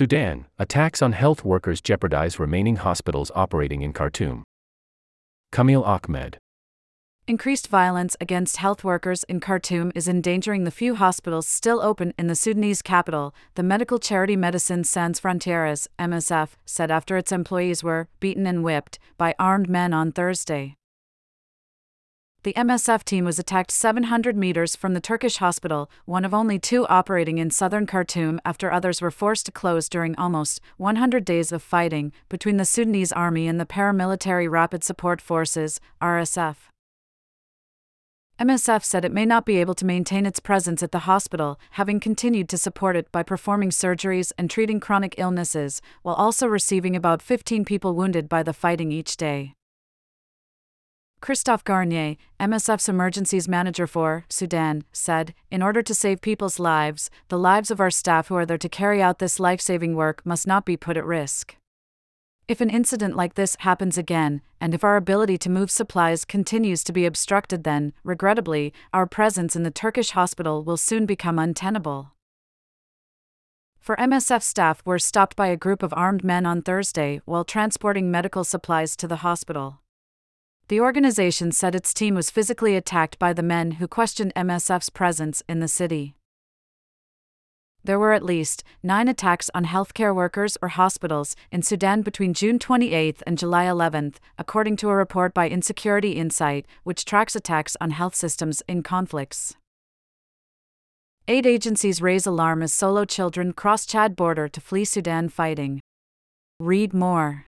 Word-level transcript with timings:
Sudan 0.00 0.46
attacks 0.58 1.02
on 1.02 1.12
health 1.12 1.44
workers 1.44 1.82
jeopardize 1.82 2.38
remaining 2.38 2.76
hospitals 2.76 3.30
operating 3.34 3.82
in 3.82 3.92
Khartoum. 3.92 4.44
Kaamil 5.52 5.86
Ahmed. 5.86 6.38
Increased 7.26 7.68
violence 7.68 8.16
against 8.18 8.56
health 8.56 8.82
workers 8.82 9.24
in 9.24 9.40
Khartoum 9.40 9.92
is 9.94 10.08
endangering 10.08 10.64
the 10.64 10.70
few 10.70 10.94
hospitals 10.94 11.46
still 11.46 11.82
open 11.82 12.14
in 12.18 12.28
the 12.28 12.34
Sudanese 12.34 12.80
capital, 12.80 13.34
the 13.56 13.62
medical 13.62 13.98
charity 13.98 14.38
Médecins 14.38 14.86
Sans 14.86 15.20
Frontières, 15.20 15.86
MSF, 15.98 16.52
said 16.64 16.90
after 16.90 17.18
its 17.18 17.30
employees 17.30 17.84
were 17.84 18.08
beaten 18.20 18.46
and 18.46 18.64
whipped 18.64 18.98
by 19.18 19.34
armed 19.38 19.68
men 19.68 19.92
on 19.92 20.12
Thursday. 20.12 20.76
The 22.42 22.54
MSF 22.54 23.04
team 23.04 23.26
was 23.26 23.38
attacked 23.38 23.70
700 23.70 24.34
meters 24.34 24.74
from 24.74 24.94
the 24.94 25.00
Turkish 25.00 25.36
hospital, 25.36 25.90
one 26.06 26.24
of 26.24 26.32
only 26.32 26.58
two 26.58 26.86
operating 26.86 27.36
in 27.36 27.50
southern 27.50 27.86
Khartoum 27.86 28.40
after 28.46 28.72
others 28.72 29.02
were 29.02 29.10
forced 29.10 29.44
to 29.44 29.52
close 29.52 29.90
during 29.90 30.16
almost 30.16 30.58
100 30.78 31.26
days 31.26 31.52
of 31.52 31.62
fighting 31.62 32.14
between 32.30 32.56
the 32.56 32.64
Sudanese 32.64 33.12
army 33.12 33.46
and 33.46 33.60
the 33.60 33.66
paramilitary 33.66 34.50
Rapid 34.50 34.82
Support 34.82 35.20
Forces, 35.20 35.80
RSF. 36.00 36.56
MSF 38.40 38.84
said 38.84 39.04
it 39.04 39.12
may 39.12 39.26
not 39.26 39.44
be 39.44 39.58
able 39.58 39.74
to 39.74 39.84
maintain 39.84 40.24
its 40.24 40.40
presence 40.40 40.82
at 40.82 40.92
the 40.92 41.00
hospital, 41.00 41.60
having 41.72 42.00
continued 42.00 42.48
to 42.48 42.56
support 42.56 42.96
it 42.96 43.12
by 43.12 43.22
performing 43.22 43.68
surgeries 43.68 44.32
and 44.38 44.48
treating 44.48 44.80
chronic 44.80 45.14
illnesses, 45.18 45.82
while 46.00 46.14
also 46.14 46.46
receiving 46.46 46.96
about 46.96 47.20
15 47.20 47.66
people 47.66 47.94
wounded 47.94 48.30
by 48.30 48.42
the 48.42 48.54
fighting 48.54 48.90
each 48.92 49.18
day. 49.18 49.52
Christophe 51.30 51.62
Garnier, 51.62 52.16
MSF's 52.40 52.88
emergencies 52.88 53.46
manager 53.46 53.86
for 53.86 54.24
Sudan, 54.28 54.82
said, 54.90 55.32
In 55.48 55.62
order 55.62 55.80
to 55.80 55.94
save 55.94 56.20
people's 56.20 56.58
lives, 56.58 57.08
the 57.28 57.38
lives 57.38 57.70
of 57.70 57.78
our 57.78 57.88
staff 57.88 58.26
who 58.26 58.34
are 58.34 58.44
there 58.44 58.58
to 58.58 58.68
carry 58.68 59.00
out 59.00 59.20
this 59.20 59.38
life 59.38 59.60
saving 59.60 59.94
work 59.94 60.26
must 60.26 60.44
not 60.44 60.64
be 60.64 60.76
put 60.76 60.96
at 60.96 61.04
risk. 61.04 61.54
If 62.48 62.60
an 62.60 62.68
incident 62.68 63.14
like 63.14 63.34
this 63.34 63.56
happens 63.60 63.96
again, 63.96 64.42
and 64.60 64.74
if 64.74 64.82
our 64.82 64.96
ability 64.96 65.38
to 65.38 65.48
move 65.48 65.70
supplies 65.70 66.24
continues 66.24 66.82
to 66.82 66.92
be 66.92 67.06
obstructed, 67.06 67.62
then, 67.62 67.92
regrettably, 68.02 68.72
our 68.92 69.06
presence 69.06 69.54
in 69.54 69.62
the 69.62 69.70
Turkish 69.70 70.10
hospital 70.10 70.64
will 70.64 70.76
soon 70.76 71.06
become 71.06 71.38
untenable. 71.38 72.10
Four 73.78 73.94
MSF 73.98 74.42
staff 74.42 74.82
were 74.84 74.98
stopped 74.98 75.36
by 75.36 75.46
a 75.46 75.56
group 75.56 75.84
of 75.84 75.94
armed 75.96 76.24
men 76.24 76.44
on 76.44 76.60
Thursday 76.60 77.20
while 77.24 77.44
transporting 77.44 78.10
medical 78.10 78.42
supplies 78.42 78.96
to 78.96 79.06
the 79.06 79.22
hospital. 79.22 79.78
The 80.70 80.80
organization 80.80 81.50
said 81.50 81.74
its 81.74 81.92
team 81.92 82.14
was 82.14 82.30
physically 82.30 82.76
attacked 82.76 83.18
by 83.18 83.32
the 83.32 83.42
men 83.42 83.72
who 83.72 83.88
questioned 83.88 84.32
MSF's 84.36 84.88
presence 84.88 85.42
in 85.48 85.58
the 85.58 85.66
city. 85.66 86.14
There 87.82 87.98
were 87.98 88.12
at 88.12 88.22
least 88.22 88.62
nine 88.80 89.08
attacks 89.08 89.50
on 89.52 89.64
healthcare 89.64 90.14
workers 90.14 90.56
or 90.62 90.68
hospitals 90.68 91.34
in 91.50 91.62
Sudan 91.62 92.02
between 92.02 92.34
June 92.34 92.60
28 92.60 93.20
and 93.26 93.36
July 93.36 93.64
11, 93.64 94.14
according 94.38 94.76
to 94.76 94.90
a 94.90 94.94
report 94.94 95.34
by 95.34 95.48
Insecurity 95.48 96.12
Insight, 96.12 96.66
which 96.84 97.04
tracks 97.04 97.34
attacks 97.34 97.76
on 97.80 97.90
health 97.90 98.14
systems 98.14 98.62
in 98.68 98.84
conflicts. 98.84 99.56
Aid 101.26 101.46
agencies 101.46 102.00
raise 102.00 102.26
alarm 102.26 102.62
as 102.62 102.72
solo 102.72 103.04
children 103.04 103.52
cross 103.54 103.84
Chad 103.86 104.14
border 104.14 104.46
to 104.46 104.60
flee 104.60 104.84
Sudan 104.84 105.30
fighting. 105.30 105.80
Read 106.60 106.94
more. 106.94 107.46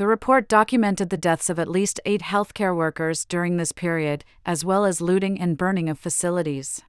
The 0.00 0.06
report 0.06 0.48
documented 0.48 1.10
the 1.10 1.18
deaths 1.18 1.50
of 1.50 1.58
at 1.58 1.68
least 1.68 2.00
eight 2.06 2.22
healthcare 2.22 2.74
workers 2.74 3.26
during 3.26 3.58
this 3.58 3.70
period, 3.70 4.24
as 4.46 4.64
well 4.64 4.86
as 4.86 5.02
looting 5.02 5.38
and 5.38 5.58
burning 5.58 5.90
of 5.90 5.98
facilities. 5.98 6.80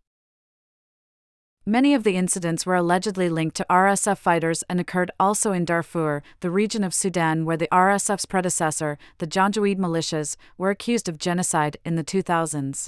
Many 1.66 1.94
of 1.94 2.06
the 2.06 2.16
incidents 2.16 2.66
were 2.66 2.76
allegedly 2.76 3.28
linked 3.28 3.58
to 3.58 3.66
RSF 3.70 4.18
fighters 4.18 4.64
and 4.70 4.80
occurred 4.80 5.12
also 5.20 5.52
in 5.52 5.66
Darfur, 5.66 6.24
the 6.40 6.50
region 6.50 6.86
of 6.86 6.94
Sudan 6.94 7.44
where 7.44 7.58
the 7.58 7.68
RSF's 7.70 8.26
predecessor, 8.26 8.98
the 9.18 9.28
Janjaweed 9.28 9.78
militias, 9.78 10.38
were 10.58 10.70
accused 10.70 11.10
of 11.10 11.18
genocide 11.18 11.76
in 11.84 11.98
the 11.98 12.06
2000s. 12.06 12.88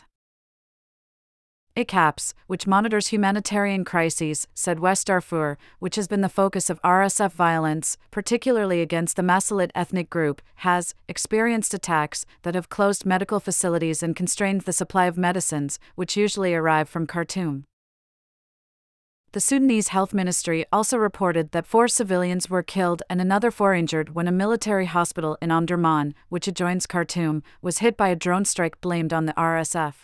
ACAPS, 1.75 2.33
which 2.45 2.67
monitors 2.67 3.07
humanitarian 3.07 3.83
crises, 3.83 4.47
said 4.53 4.79
West 4.79 5.07
Darfur, 5.07 5.57
which 5.79 5.95
has 5.95 6.07
been 6.07 6.21
the 6.21 6.29
focus 6.29 6.69
of 6.69 6.81
RSF 6.83 7.31
violence, 7.31 7.97
particularly 8.11 8.81
against 8.81 9.15
the 9.15 9.23
Masalit 9.23 9.71
ethnic 9.73 10.09
group, 10.09 10.41
has 10.57 10.93
experienced 11.07 11.73
attacks 11.73 12.25
that 12.43 12.53
have 12.53 12.69
closed 12.69 13.07
medical 13.07 13.39
facilities 13.39 14.03
and 14.03 14.15
constrained 14.15 14.61
the 14.61 14.73
supply 14.73 15.05
of 15.05 15.17
medicines, 15.17 15.79
which 15.95 16.15
usually 16.15 16.53
arrive 16.53 16.87
from 16.87 17.07
Khartoum. 17.07 17.65
The 19.31 19.39
Sudanese 19.39 19.87
Health 19.87 20.13
Ministry 20.13 20.63
also 20.71 20.95
reported 20.95 21.53
that 21.53 21.65
four 21.65 21.87
civilians 21.87 22.51
were 22.51 22.61
killed 22.61 23.01
and 23.09 23.19
another 23.19 23.49
four 23.49 23.73
injured 23.73 24.13
when 24.13 24.27
a 24.27 24.31
military 24.31 24.85
hospital 24.85 25.39
in 25.41 25.49
Omdurman, 25.49 26.13
which 26.29 26.47
adjoins 26.47 26.85
Khartoum, 26.85 27.41
was 27.59 27.79
hit 27.79 27.97
by 27.97 28.09
a 28.09 28.15
drone 28.15 28.45
strike 28.45 28.79
blamed 28.79 29.11
on 29.11 29.25
the 29.25 29.33
RSF. 29.33 29.95